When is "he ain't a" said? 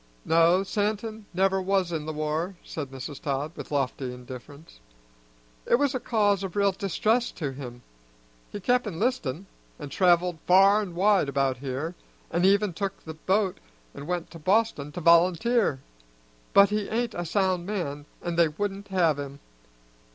16.71-17.23